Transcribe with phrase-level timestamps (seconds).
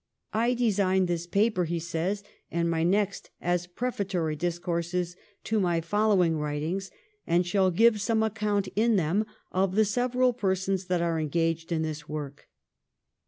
[0.33, 6.39] 'I design this paper,' he says,•• and my next, as prefatory discourses to my following
[6.39, 6.89] writings,
[7.27, 11.83] and shall give some account in them of the several persons that are engaged in
[11.83, 12.47] this work.